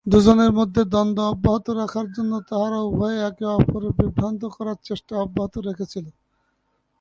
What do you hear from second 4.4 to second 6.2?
করার চেষ্টা অব্যাহত রেখেছিল।